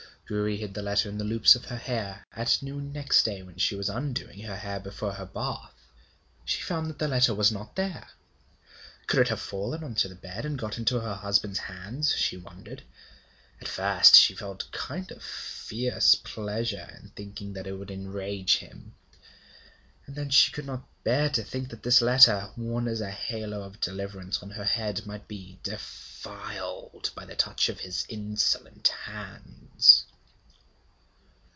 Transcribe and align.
Gouri 0.31 0.55
hid 0.55 0.73
the 0.73 0.81
letter 0.81 1.09
in 1.09 1.17
the 1.17 1.25
loops 1.25 1.55
of 1.55 1.65
her 1.65 1.75
hair. 1.75 2.25
At 2.31 2.59
noon 2.61 2.93
next 2.93 3.23
day 3.23 3.43
when 3.43 3.57
she 3.57 3.75
was 3.75 3.89
undoing 3.89 4.39
her 4.43 4.55
hair 4.55 4.79
before 4.79 5.11
her 5.11 5.25
bath 5.25 5.73
she 6.45 6.61
found 6.61 6.89
that 6.89 6.99
the 6.99 7.09
letter 7.09 7.35
was 7.35 7.51
not 7.51 7.75
there. 7.75 8.07
Could 9.07 9.19
it 9.19 9.27
have 9.27 9.41
fallen 9.41 9.83
on 9.83 9.93
to 9.95 10.07
the 10.07 10.15
bed 10.15 10.45
and 10.45 10.57
got 10.57 10.77
into 10.77 11.01
her 11.01 11.15
husband's 11.15 11.59
hands, 11.59 12.15
she 12.15 12.37
wondered. 12.37 12.83
At 13.59 13.67
first, 13.67 14.15
she 14.15 14.33
felt 14.33 14.63
a 14.63 14.69
kind 14.69 15.11
of 15.11 15.21
fierce 15.21 16.15
pleasure 16.15 16.97
in 17.01 17.09
thinking 17.09 17.51
that 17.51 17.67
it 17.67 17.73
would 17.73 17.91
enrage 17.91 18.59
him; 18.59 18.95
and 20.05 20.15
then 20.15 20.29
she 20.29 20.53
could 20.53 20.65
not 20.65 20.87
bear 21.03 21.29
to 21.31 21.43
think 21.43 21.67
that 21.71 21.83
this 21.83 21.99
letter, 22.01 22.51
worn 22.55 22.87
as 22.87 23.01
a 23.01 23.11
halo 23.11 23.63
of 23.63 23.81
deliverance 23.81 24.41
on 24.41 24.51
her 24.51 24.63
head, 24.63 25.05
might 25.05 25.27
be 25.27 25.59
defiled 25.61 27.11
by 27.15 27.25
the 27.25 27.35
touch 27.35 27.67
of 27.67 27.81
insolent 28.07 28.87
hands. 28.87 30.05